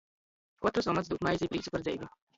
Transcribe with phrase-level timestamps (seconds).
[0.65, 2.15] Kotrs omots dūd maizi i prīcu par dzeivi!